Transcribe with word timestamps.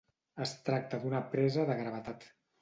Es 0.45 0.53
tracta 0.69 0.99
d'una 1.03 1.19
presa 1.35 1.67
de 1.71 1.77
gravetat. 1.83 2.27